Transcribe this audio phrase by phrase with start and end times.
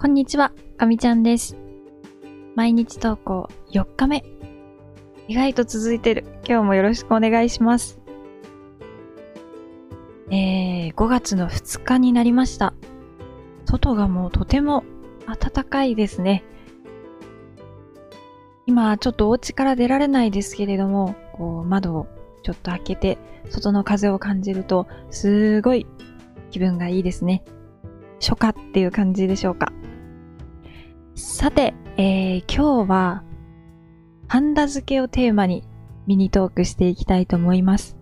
[0.00, 1.56] こんにちは、かみちゃんです。
[2.54, 4.24] 毎日投稿4日目。
[5.26, 6.24] 意外と続いてる。
[6.48, 7.98] 今日もよろしくお願いします。
[10.30, 12.74] えー、5月の2日になりました。
[13.64, 14.84] 外がもうとても
[15.26, 16.44] 暖かいですね。
[18.66, 22.06] 今ちょっとお家から出られないですけれども、こう窓を
[22.44, 23.18] ちょっと開けて
[23.50, 25.88] 外の風を感じるとすごい
[26.52, 27.42] 気分がいいですね。
[28.20, 29.72] 初夏っていう感じでしょうか。
[31.18, 33.24] さて、えー、今日は、
[34.28, 35.64] ハンダ付けをテーマに
[36.06, 37.96] ミニトークしていきたいと思います。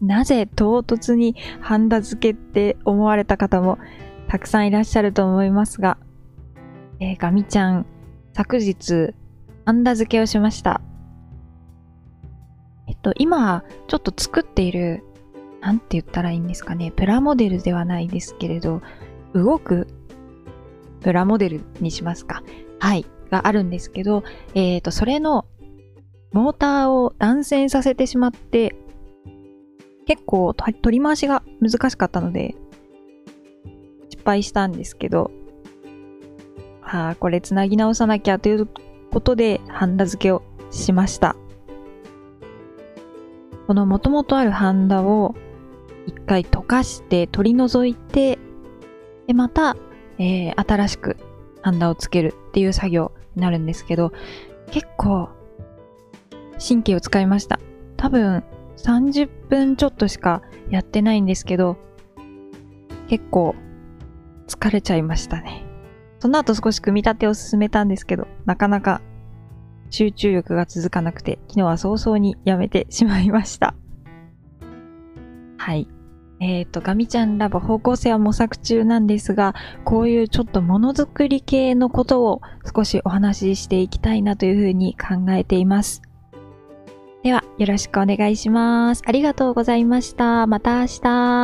[0.00, 3.78] なぜ唐突にハンダ付けって思われた方も
[4.26, 5.98] たくさんいらっしゃると思いますが、
[6.98, 7.86] えー、ガミちゃん、
[8.32, 9.14] 昨日、
[9.64, 10.80] ハンダ付けをしました。
[12.88, 15.04] えっと、今、ちょっと作っている、
[15.60, 18.82] なんて言ったらいいんですかね、プラモデルではないですけれど、
[19.32, 19.86] 動く
[21.02, 22.42] プラモデルにしますか。
[22.78, 23.04] はい。
[23.32, 24.22] があるんですけど、
[24.54, 25.46] えっ、ー、と、それの
[26.32, 28.76] モーターを断線させてしまって、
[30.06, 32.54] 結構取り回しが難しかったので、
[34.10, 35.30] 失敗したんですけど、
[36.82, 38.68] ああ、これつなぎ直さなきゃという
[39.10, 41.36] ことで、ハンダ付けをしました。
[43.66, 45.34] この元々あるハンダを
[46.06, 48.38] 一回溶かして取り除いて、
[49.26, 49.76] で、また
[50.22, 51.16] えー、新しく
[51.62, 54.12] ハンダをつけるっていう作業になるんですけど、
[54.70, 55.28] 結構
[56.64, 57.58] 神経を使いました。
[57.96, 58.44] 多分
[58.76, 61.76] 30分ちょっとしかやってないんですけど、
[63.08, 63.56] 結構
[64.46, 65.64] 疲れちゃいましたね。
[66.20, 69.00] その後少し組み立てを進めたんですけど、なかなか
[69.90, 73.74] 集中力が続かなくて、昨日は早々にやめてしまいました。
[75.58, 75.88] はい。
[76.42, 79.54] えっ、ー、と、ガミちゃんラボ方向性は模索中なんですが、
[79.84, 82.42] こういうちょっとものづくり系のことを
[82.74, 86.02] 少しお話ししていきたいなというふうに考えています。
[87.22, 89.02] では、よろしくお願いします。
[89.06, 90.48] ありがとうございました。
[90.48, 91.41] また明日。